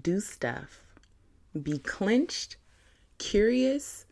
[0.00, 0.80] do stuff,
[1.60, 2.56] be clenched,
[3.18, 4.06] curious,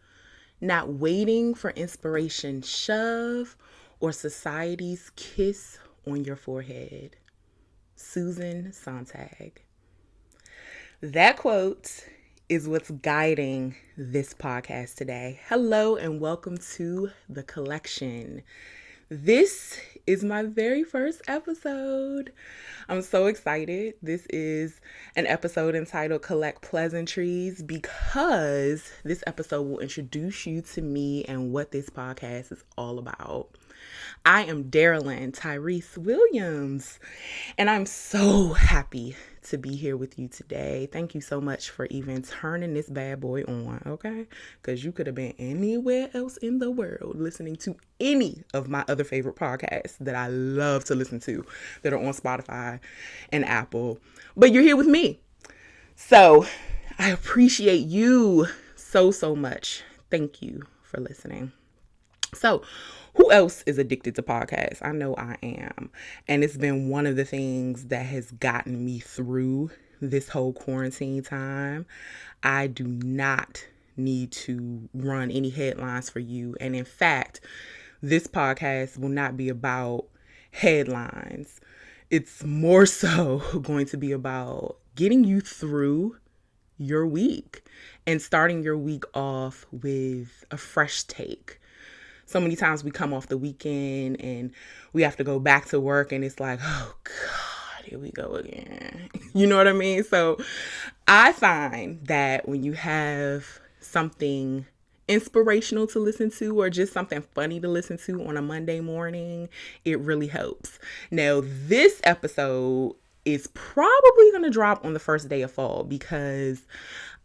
[0.60, 3.56] not waiting for inspiration shove
[3.98, 7.16] or society's kiss on your forehead.
[7.96, 9.62] Susan Sontag.
[11.00, 12.06] That quote
[12.48, 15.40] is what's guiding this podcast today.
[15.48, 18.42] Hello, and welcome to the collection.
[19.08, 22.32] This is my very first episode.
[22.88, 23.94] I'm so excited.
[24.02, 24.80] This is
[25.16, 31.70] an episode entitled Collect Pleasantries because this episode will introduce you to me and what
[31.70, 33.50] this podcast is all about.
[34.24, 36.98] I am Darilyn Tyrese Williams,
[37.56, 40.88] and I'm so happy to be here with you today.
[40.92, 44.26] Thank you so much for even turning this bad boy on, okay?
[44.60, 48.84] Because you could have been anywhere else in the world listening to any of my
[48.88, 51.44] other favorite podcasts that I love to listen to
[51.82, 52.78] that are on Spotify
[53.32, 53.98] and Apple.
[54.36, 55.20] But you're here with me.
[55.96, 56.44] So
[56.98, 59.82] I appreciate you so, so much.
[60.10, 61.52] Thank you for listening.
[62.34, 62.62] So,
[63.14, 64.78] who else is addicted to podcasts?
[64.82, 65.90] I know I am.
[66.28, 71.22] And it's been one of the things that has gotten me through this whole quarantine
[71.22, 71.86] time.
[72.42, 76.56] I do not need to run any headlines for you.
[76.60, 77.40] And in fact,
[78.00, 80.06] this podcast will not be about
[80.52, 81.60] headlines.
[82.10, 86.16] It's more so going to be about getting you through
[86.78, 87.62] your week
[88.06, 91.59] and starting your week off with a fresh take
[92.30, 94.52] so many times we come off the weekend and
[94.92, 98.34] we have to go back to work and it's like, oh God, here we go
[98.34, 99.10] again.
[99.34, 100.04] you know what I mean?
[100.04, 100.38] So
[101.08, 104.64] I find that when you have something
[105.08, 109.48] inspirational to listen to or just something funny to listen to on a Monday morning,
[109.84, 110.78] it really helps.
[111.10, 116.62] Now, this episode is probably going to drop on the first day of fall because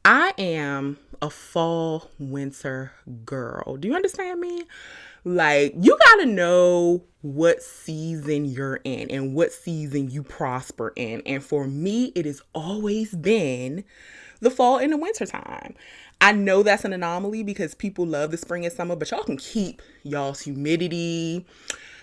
[0.06, 2.92] I am a fall winter
[3.26, 3.76] girl.
[3.77, 4.66] Do you understand me?
[5.23, 11.21] Like, you got to know what season you're in and what season you prosper in.
[11.26, 13.83] And for me, it has always been
[14.42, 15.73] the fall and the winter time.
[16.22, 19.37] I know that's an anomaly because people love the spring and summer, but y'all can
[19.37, 21.48] keep y'all's humidity,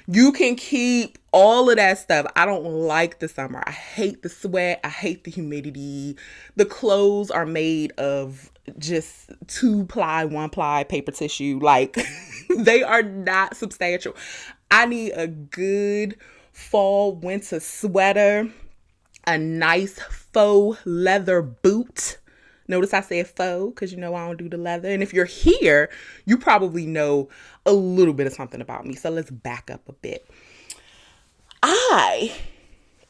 [0.06, 2.26] you can keep all of that stuff.
[2.36, 3.62] I don't like the summer.
[3.66, 4.80] I hate the sweat.
[4.84, 6.16] I hate the humidity.
[6.56, 11.58] The clothes are made of just two ply, one ply paper tissue.
[11.62, 11.98] Like
[12.56, 14.14] they are not substantial.
[14.70, 16.16] I need a good
[16.52, 18.50] fall winter sweater,
[19.26, 22.18] a nice faux leather boot
[22.72, 24.88] Notice I said faux because you know I don't do the leather.
[24.88, 25.90] And if you're here,
[26.24, 27.28] you probably know
[27.66, 28.94] a little bit of something about me.
[28.94, 30.26] So let's back up a bit.
[31.62, 32.32] I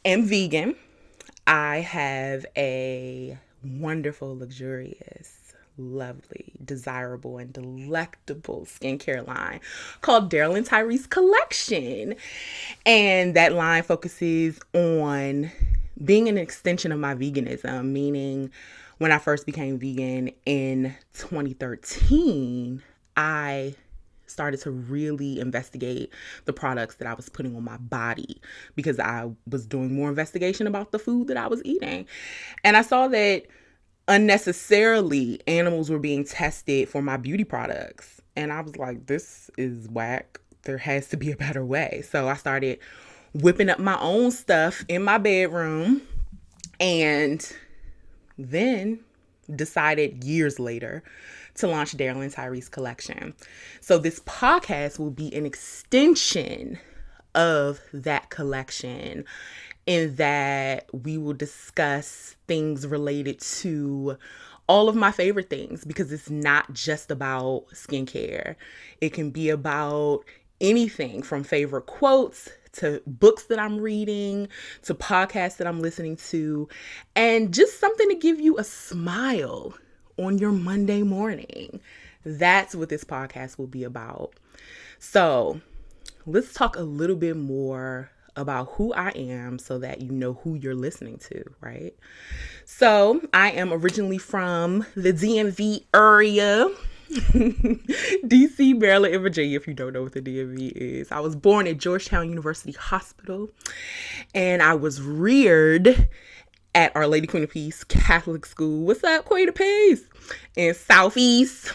[0.05, 0.75] am vegan.
[1.47, 9.61] I have a wonderful, luxurious, lovely, desirable, and delectable skincare line
[10.01, 12.17] called Darilyn Tyrese Collection.
[12.85, 15.53] And that line focuses on
[16.05, 18.51] being an extension of my veganism, meaning
[19.03, 22.81] when I first became vegan in 2013,
[23.17, 23.75] I
[24.27, 26.13] started to really investigate
[26.45, 28.41] the products that I was putting on my body
[28.77, 32.07] because I was doing more investigation about the food that I was eating.
[32.63, 33.43] And I saw that
[34.07, 38.21] unnecessarily animals were being tested for my beauty products.
[38.37, 40.39] And I was like, this is whack.
[40.63, 42.05] There has to be a better way.
[42.09, 42.79] So I started
[43.35, 46.03] whipping up my own stuff in my bedroom
[46.79, 47.53] and
[48.39, 49.01] then
[49.55, 51.03] decided years later
[51.57, 53.35] to launch Darilyn Tyrese Collection.
[53.81, 56.79] So this podcast will be an extension
[57.35, 59.25] of that collection
[59.87, 64.17] in that we will discuss things related to
[64.69, 68.55] all of my favorite things because it's not just about skincare.
[69.01, 70.21] It can be about
[70.61, 74.49] anything from favorite quotes to books that I'm reading,
[74.83, 76.69] to podcasts that I'm listening to,
[77.15, 79.75] and just something to give you a smile
[80.19, 81.81] on your Monday morning.
[82.25, 84.33] That's what this podcast will be about.
[84.99, 85.61] So,
[86.27, 90.55] let's talk a little bit more about who I am so that you know who
[90.55, 91.95] you're listening to, right?
[92.65, 96.71] So, I am originally from the DMV area.
[98.27, 101.13] DC, Maryland, and Virginia, if you don't know what the DMV is.
[101.13, 103.51] I was born at Georgetown University Hospital
[104.35, 106.09] and I was reared
[106.75, 108.87] at Our Lady Queen of Peace Catholic School.
[108.87, 110.05] What's up, Queen of Peace?
[110.57, 111.73] In Southeast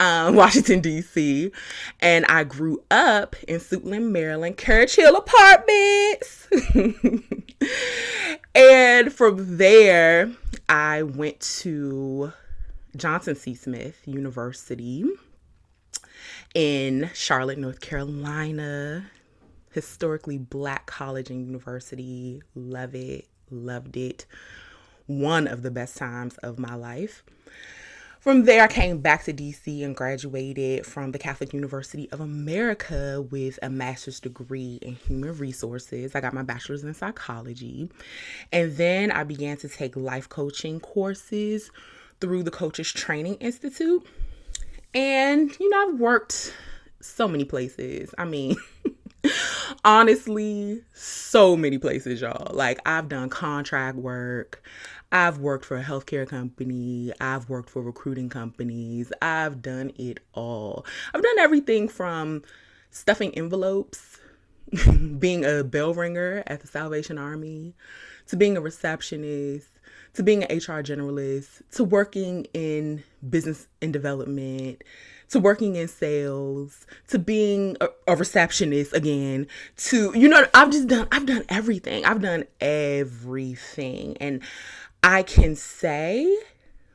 [0.00, 1.50] um, Washington, D.C.
[2.00, 6.48] And I grew up in Suitland, Maryland, Carriage Hill Apartments.
[8.54, 10.30] and from there,
[10.68, 12.32] I went to
[12.96, 13.54] Johnson C.
[13.54, 15.04] Smith University
[16.54, 19.10] in Charlotte, North Carolina.
[19.72, 22.42] Historically black college and university.
[22.54, 24.26] Love it, loved it.
[25.06, 27.22] One of the best times of my life.
[28.20, 33.24] From there, I came back to DC and graduated from the Catholic University of America
[33.30, 36.16] with a master's degree in human resources.
[36.16, 37.88] I got my bachelor's in psychology.
[38.52, 41.70] And then I began to take life coaching courses
[42.20, 44.06] through the Coaches Training Institute.
[44.94, 46.54] And, you know, I've worked
[47.00, 48.14] so many places.
[48.18, 48.56] I mean,
[49.84, 52.54] honestly, so many places, y'all.
[52.54, 54.62] Like, I've done contract work.
[55.10, 57.12] I've worked for a healthcare company.
[57.20, 59.12] I've worked for recruiting companies.
[59.22, 60.84] I've done it all.
[61.14, 62.42] I've done everything from
[62.90, 64.20] stuffing envelopes,
[65.18, 67.74] being a bell ringer at the Salvation Army,
[68.28, 69.68] to being a receptionist,
[70.14, 74.82] to being an HR generalist, to working in business and development,
[75.30, 79.46] to working in sales, to being a, a, receptionist again,
[79.76, 82.04] to you know, I've just done I've done everything.
[82.04, 84.16] I've done everything.
[84.18, 84.42] And
[85.02, 86.36] I can say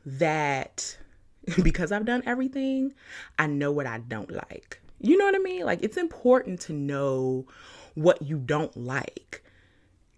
[0.04, 0.96] that
[1.62, 2.94] because I've done everything,
[3.38, 4.80] I know what I don't like.
[5.00, 5.64] You know what I mean?
[5.64, 7.46] Like, it's important to know
[7.94, 9.43] what you don't like.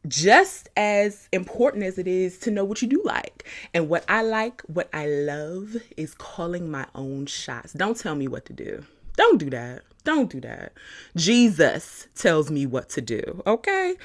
[0.09, 3.49] Just as important as it is to know what you do like.
[3.75, 7.73] And what I like, what I love is calling my own shots.
[7.73, 8.85] Don't tell me what to do.
[9.17, 9.83] Don't do that.
[10.05, 10.73] Don't do that.
[11.17, 13.97] Jesus tells me what to do, okay?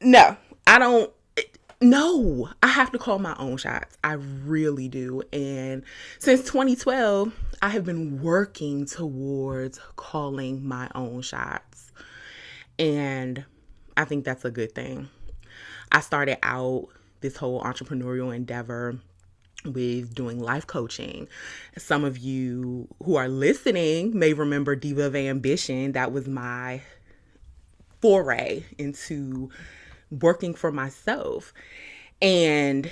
[0.00, 0.36] No,
[0.66, 1.10] I don't
[1.80, 3.98] no, I have to call my own shots.
[4.02, 5.22] I really do.
[5.32, 5.82] And
[6.18, 11.92] since 2012, I have been working towards calling my own shots.
[12.78, 13.44] And
[13.96, 15.08] I think that's a good thing.
[15.90, 16.88] I started out
[17.20, 18.98] this whole entrepreneurial endeavor
[19.64, 21.28] with doing life coaching.
[21.76, 25.92] Some of you who are listening may remember Diva of Ambition.
[25.92, 26.82] That was my
[28.00, 29.50] foray into
[30.10, 31.52] working for myself.
[32.20, 32.90] And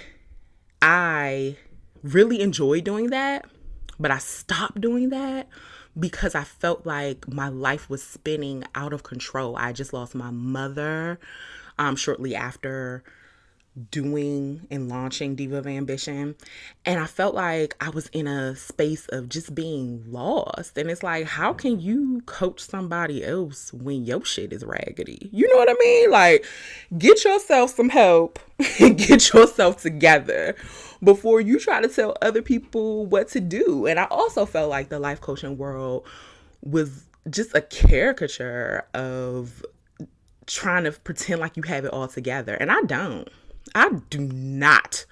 [0.82, 1.56] I
[2.02, 3.46] really enjoy doing that,
[3.98, 5.48] but I stopped doing that
[5.99, 9.56] because I felt like my life was spinning out of control.
[9.56, 11.19] I just lost my mother
[11.79, 13.02] um, shortly after
[13.91, 16.37] doing and launching Diva of Ambition.
[16.85, 20.79] And I felt like I was in a space of just being lost.
[20.79, 25.29] And it's like, how can you coach somebody else when your shit is raggedy?
[25.32, 26.11] You know what I mean?
[26.11, 26.47] Like,
[26.97, 28.38] get yourself some help
[28.81, 30.55] and get yourself together
[31.03, 33.87] before you try to tell other people what to do.
[33.87, 36.06] And I also felt like the life coaching world
[36.62, 39.65] was just a caricature of
[40.47, 42.55] trying to pretend like you have it all together.
[42.55, 43.29] And I don't.
[43.75, 45.05] I do not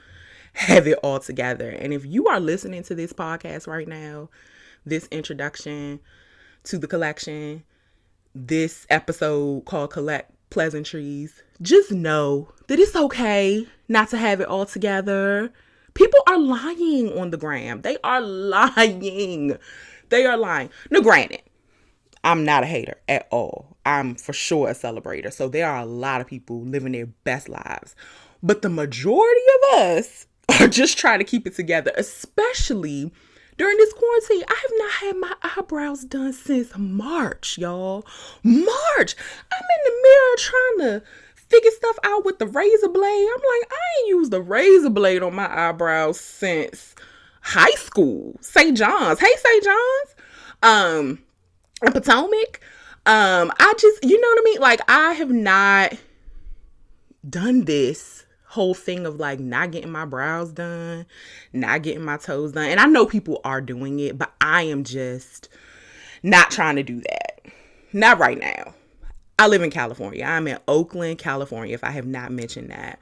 [0.55, 1.71] have it all together.
[1.71, 4.29] And if you are listening to this podcast right now,
[4.85, 6.01] this introduction
[6.65, 7.65] to the collection,
[8.35, 14.67] this episode called Collect Pleasantries, just know that it's okay not to have it all
[14.67, 15.53] together.
[15.95, 17.83] People are lying on the gram.
[17.83, 19.59] They are lying.
[20.09, 20.71] They are lying.
[20.91, 21.43] Now, granted,
[22.25, 23.77] I'm not a hater at all.
[23.85, 25.33] I'm for sure a celebrator.
[25.33, 27.97] So there are a lot of people living their best lives
[28.43, 30.27] but the majority of us
[30.61, 33.13] are just trying to keep it together, especially
[33.57, 34.45] during this quarantine.
[34.49, 38.07] I have not had my eyebrows done since March, y'all.
[38.43, 39.15] March.
[39.53, 43.29] I'm in the mirror trying to figure stuff out with the razor blade.
[43.35, 46.95] I'm like, I ain't used the razor blade on my eyebrows since
[47.43, 48.37] high school.
[48.41, 48.77] St.
[48.77, 49.21] John's.
[49.21, 49.65] Hey, St.
[49.65, 50.17] John's.
[50.63, 51.19] Um,
[51.81, 52.61] Potomac.
[53.05, 54.61] Um, I just, you know what I mean?
[54.61, 55.95] Like, I have not
[57.29, 61.07] done this whole thing of like not getting my brows done,
[61.55, 62.69] not getting my toes done.
[62.69, 65.49] And I know people are doing it, but I am just
[66.23, 67.47] not trying to do that.
[67.95, 68.75] Not right now.
[69.39, 70.23] I live in California.
[70.23, 72.99] I'm in Oakland, California, if I have not mentioned that.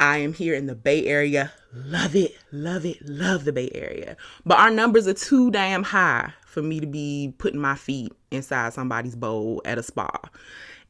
[0.00, 1.52] I am here in the Bay Area.
[1.74, 4.16] Love it, love it, love the Bay Area.
[4.46, 8.72] But our numbers are too damn high for me to be putting my feet inside
[8.72, 10.08] somebody's bowl at a spa.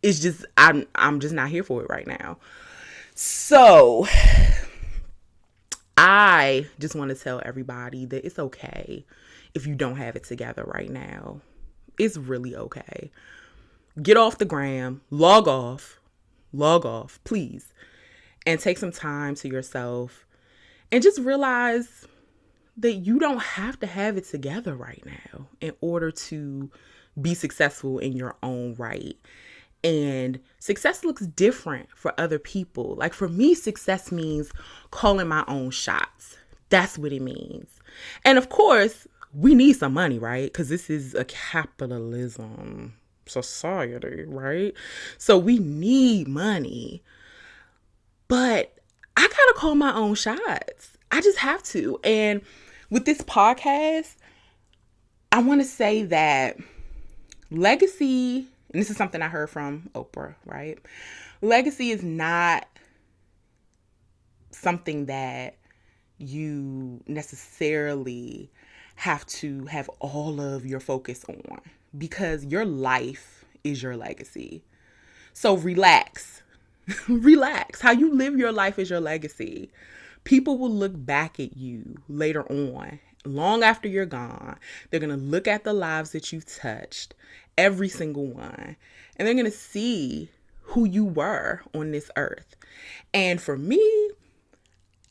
[0.05, 2.38] It's just I'm I'm just not here for it right now.
[3.21, 4.07] So,
[5.97, 9.05] I just want to tell everybody that it's okay
[9.55, 11.41] if you don't have it together right now.
[11.99, 13.11] It's really okay.
[14.01, 15.99] Get off the gram, log off,
[16.53, 17.75] log off, please,
[18.47, 20.25] and take some time to yourself
[20.93, 22.07] and just realize
[22.77, 26.71] that you don't have to have it together right now in order to
[27.21, 29.17] be successful in your own right.
[29.85, 32.97] And success looks different for other people.
[32.97, 34.50] Like for me, success means
[34.90, 36.37] calling my own shots.
[36.68, 37.68] That's what it means.
[38.25, 40.52] And of course, we need some money, right?
[40.52, 42.94] Because this is a capitalism
[43.26, 44.75] society, right?
[45.18, 47.02] So we need money.
[48.26, 48.75] But
[49.16, 50.97] I gotta call my own shots.
[51.11, 51.99] I just have to.
[52.04, 52.42] And
[52.90, 54.16] with this podcast,
[55.32, 56.58] I want to say that
[57.50, 60.79] legacy, and this is something I heard from Oprah, right?
[61.41, 62.67] Legacy is not
[64.51, 65.57] something that
[66.19, 68.51] you necessarily
[68.97, 71.61] have to have all of your focus on
[71.97, 74.65] because your life is your legacy.
[75.33, 76.43] So relax.
[77.09, 77.81] relax.
[77.81, 79.71] How you live your life is your legacy.
[80.25, 84.59] People will look back at you later on, long after you're gone.
[84.91, 87.15] They're going to look at the lives that you've touched,
[87.59, 88.77] every single one,
[89.17, 90.31] and they're going to see
[90.62, 92.57] who you were on this earth.
[93.12, 94.11] And for me,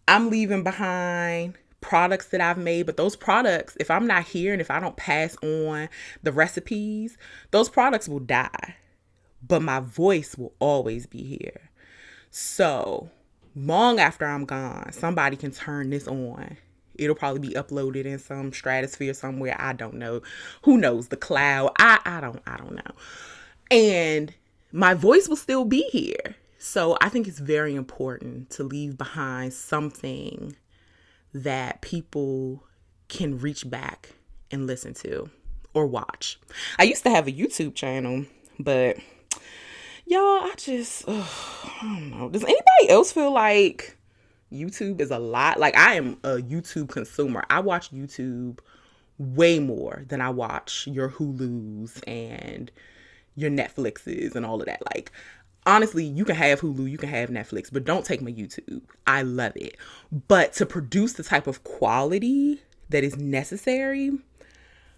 [0.07, 4.61] I'm leaving behind products that I've made, but those products, if I'm not here and
[4.61, 5.89] if I don't pass on
[6.23, 7.17] the recipes,
[7.51, 8.75] those products will die.
[9.45, 11.69] But my voice will always be here.
[12.31, 13.09] So,
[13.55, 16.57] long after I'm gone, somebody can turn this on.
[16.97, 19.55] It'll probably be uploaded in some stratosphere somewhere.
[19.59, 20.21] I don't know.
[20.63, 21.07] Who knows?
[21.07, 21.71] The cloud.
[21.79, 22.95] I I don't I don't know.
[23.69, 24.33] And
[24.71, 26.35] my voice will still be here.
[26.57, 30.55] So I think it's very important to leave behind something
[31.33, 32.63] that people
[33.09, 34.13] can reach back
[34.51, 35.29] and listen to
[35.73, 36.39] or watch.
[36.79, 38.25] I used to have a YouTube channel,
[38.59, 38.97] but
[40.05, 41.25] y'all, I just, ugh,
[41.81, 42.29] I don't know.
[42.29, 43.96] Does anybody else feel like
[44.51, 45.59] YouTube is a lot?
[45.59, 47.43] Like, I am a YouTube consumer.
[47.49, 48.59] I watch YouTube
[49.17, 52.71] way more than I watch your Hulus and
[53.35, 54.81] your Netflixes and all of that.
[54.93, 55.11] Like,
[55.65, 58.81] honestly, you can have Hulu, you can have Netflix, but don't take my YouTube.
[59.05, 59.77] I love it.
[60.27, 64.11] But to produce the type of quality that is necessary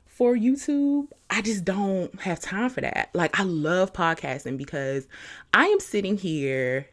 [0.06, 3.10] for YouTube, I just don't have time for that.
[3.13, 5.08] Like, I love podcasting because
[5.53, 6.88] I am sitting here,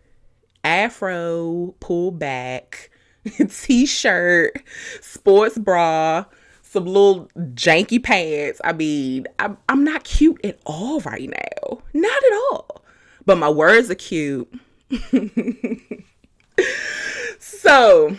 [0.66, 2.90] afro, pull back,
[3.48, 4.62] t shirt,
[5.00, 6.24] sports bra,
[6.62, 8.60] some little janky pants.
[8.64, 11.78] I mean, I'm, I'm not cute at all right now.
[11.94, 12.82] Not at all
[13.26, 14.48] but my words are cute.
[17.40, 18.16] so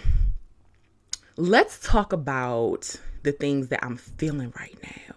[1.37, 5.15] let's talk about the things that I'm feeling right now.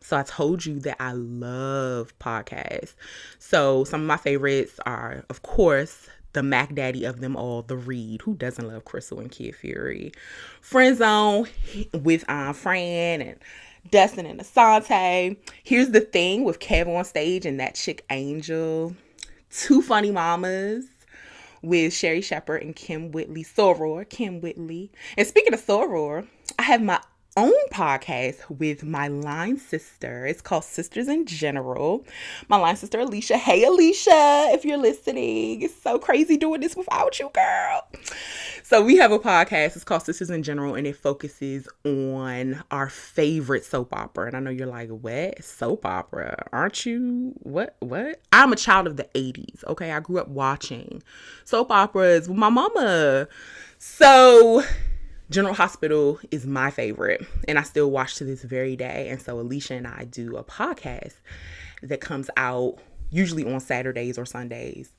[0.00, 2.94] So I told you that I love podcasts.
[3.38, 7.76] So some of my favorites are, of course, the Mac Daddy of them all, The
[7.76, 10.12] Read, Who doesn't love Crissle and Kid Fury?
[10.60, 11.48] Friend Zone
[11.92, 13.38] with um, Fran and
[13.90, 15.36] Dustin and Assante.
[15.62, 18.94] Here's the thing with Kev on stage and that chick Angel.
[19.50, 20.86] Two Funny Mamas
[21.62, 24.90] with Sherri Shepherd and Kym Whitley, Soror, Kym Whitley.
[25.16, 26.26] And speaking of Soror,
[26.58, 27.00] I have my
[27.36, 30.26] own podcast with my line sister.
[30.26, 32.04] It's called Sisters in General.
[32.48, 33.38] My line sister Alicia.
[33.38, 35.62] Hey Alicia, if you're listening.
[35.62, 37.88] It's so crazy doing this without you, girl.
[38.62, 39.76] So we have a podcast.
[39.76, 44.26] It's called Sisters in General and it focuses on our favorite soap opera.
[44.26, 45.42] And I know you're like, "What?
[45.42, 46.48] Soap opera?
[46.52, 47.32] Aren't you?
[47.38, 47.76] What?
[47.80, 49.64] What?" I'm a child of the 80s.
[49.68, 49.90] Okay?
[49.92, 51.02] I grew up watching
[51.44, 53.26] soap operas with my mama.
[53.78, 54.62] So
[55.30, 59.08] General Hospital is my favorite, and I still watch to this very day.
[59.08, 61.14] And so Alicia and I do a podcast
[61.82, 62.78] that comes out
[63.10, 64.92] usually on Saturdays or Sundays,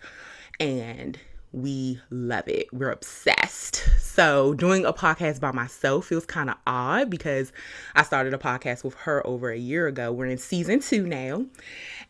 [0.59, 1.19] and
[1.51, 2.67] we love it.
[2.73, 3.87] We're obsessed.
[3.99, 7.51] So, doing a podcast by myself feels kind of odd because
[7.95, 10.11] I started a podcast with her over a year ago.
[10.11, 11.45] We're in season two now,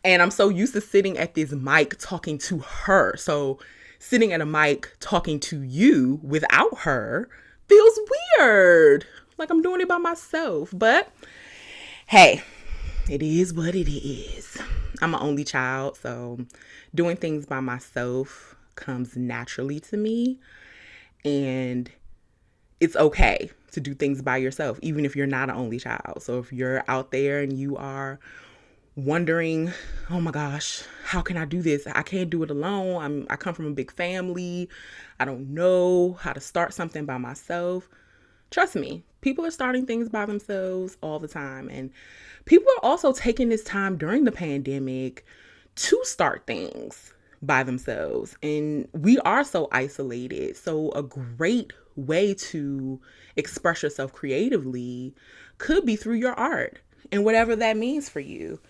[0.02, 3.16] and I'm so used to sitting at this mic talking to her.
[3.16, 3.58] So,
[3.98, 7.28] sitting at a mic talking to you without her
[7.68, 7.98] feels
[8.38, 9.06] weird.
[9.38, 10.70] Like I'm doing it by myself.
[10.72, 11.10] But
[12.06, 12.42] hey,
[13.10, 14.58] it is what it is.
[15.02, 16.38] I'm an only child, so
[16.94, 20.38] doing things by myself comes naturally to me.
[21.24, 21.90] And
[22.80, 26.22] it's okay to do things by yourself, even if you're not an only child.
[26.22, 28.20] So if you're out there and you are
[28.96, 29.72] wondering,
[30.08, 31.86] oh my gosh, how can I do this?
[31.86, 33.02] I can't do it alone.
[33.02, 34.68] I'm I come from a big family.
[35.18, 37.88] I don't know how to start something by myself.
[38.50, 41.90] Trust me, people are starting things by themselves all the time and
[42.44, 45.24] people are also taking this time during the pandemic
[45.76, 48.36] to start things by themselves.
[48.42, 50.56] And we are so isolated.
[50.56, 53.00] So a great way to
[53.34, 55.14] express yourself creatively
[55.58, 56.78] could be through your art
[57.10, 58.60] and whatever that means for you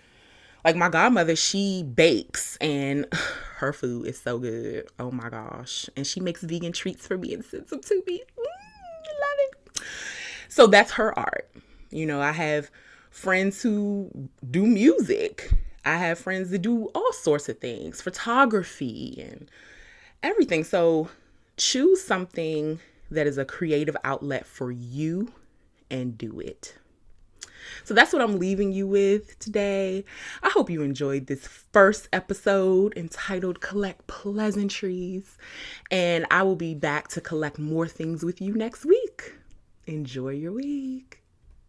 [0.65, 3.05] like my godmother, she bakes and
[3.57, 4.87] her food is so good.
[4.99, 5.87] Oh my gosh.
[5.95, 8.23] And she makes vegan treats for me and sends them to me.
[8.37, 9.81] Mm, love it.
[10.49, 11.49] So that's her art.
[11.91, 12.71] You know, I have
[13.11, 14.09] friends who
[14.49, 15.51] do music.
[15.85, 19.49] I have friends that do all sorts of things, photography and
[20.23, 20.63] everything.
[20.63, 21.09] So
[21.57, 22.79] choose something
[23.11, 25.31] that is a creative outlet for you
[25.91, 26.75] and do it.
[27.83, 30.05] So that's what I'm leaving you with today.
[30.43, 35.37] I hope you enjoyed this first episode entitled Collect Pleasantries.
[35.91, 39.33] And I will be back to collect more things with you next week.
[39.87, 41.24] Enjoy your week.